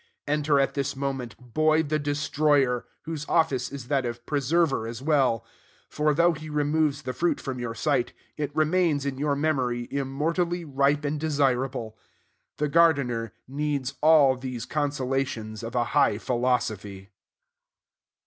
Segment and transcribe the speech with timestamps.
[0.25, 5.45] Enter at this moment boy the destroyer, whose office is that of preserver as well;
[5.89, 10.65] for, though he removes the fruit from your sight, it remains in your memory immortally
[10.65, 11.95] ripe and desirable.
[12.57, 17.11] The gardener needs all these consolations of a high philosophy.